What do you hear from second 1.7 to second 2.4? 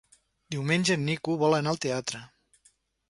al teatre.